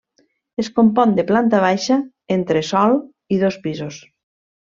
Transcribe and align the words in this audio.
Es 0.61 0.69
compon 0.79 1.11
de 1.19 1.25
planta 1.31 1.59
baixa, 1.65 1.99
entresòl 2.37 2.97
i 3.37 3.41
dos 3.45 3.61
pisos. 3.67 4.01